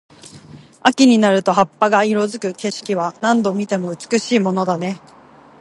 [0.81, 4.99] 秋になると葉っぱが色付く景色は、何度見ても美しいものだね。